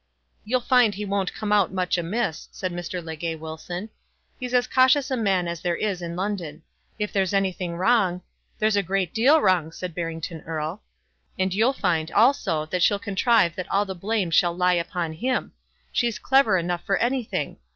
"You'll 0.43 0.61
find 0.61 0.95
he 0.95 1.05
won't 1.05 1.31
come 1.35 1.51
out 1.51 1.71
much 1.71 1.95
amiss," 1.95 2.49
said 2.51 2.71
Mr. 2.71 3.05
Legge 3.05 3.39
Wilson. 3.39 3.91
"He's 4.39 4.55
as 4.55 4.65
cautious 4.65 5.11
a 5.11 5.15
man 5.15 5.47
as 5.47 5.61
there 5.61 5.75
is 5.75 6.01
in 6.01 6.15
London. 6.15 6.63
If 6.97 7.13
there 7.13 7.21
is 7.21 7.35
anything 7.35 7.75
wrong" 7.75 8.23
"There 8.57 8.65
is 8.65 8.75
a 8.75 8.81
great 8.81 9.13
deal 9.13 9.39
wrong," 9.41 9.71
said 9.71 9.93
Barrington 9.93 10.41
Erle. 10.47 10.79
"You'll 11.37 11.71
find 11.73 12.09
it 12.09 12.13
will 12.15 12.15
be 12.17 12.21
on 12.23 12.29
her 12.29 12.33
side." 12.33 12.33
"And 12.33 12.33
you'll 12.33 12.33
find 12.41 12.49
also 12.49 12.65
that 12.71 12.81
she'll 12.81 12.97
contrive 12.97 13.55
that 13.55 13.69
all 13.69 13.85
the 13.85 13.93
blame 13.93 14.31
shall 14.31 14.55
lie 14.57 14.73
upon 14.73 15.13
him. 15.13 15.51
She's 15.91 16.17
clever 16.17 16.57
enough 16.57 16.83
for 16.83 16.97
anything! 16.97 17.57